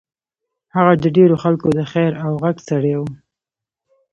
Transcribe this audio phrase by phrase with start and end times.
[0.75, 3.01] هغه د ډېرو خلکو د خېر او غږ سړی و.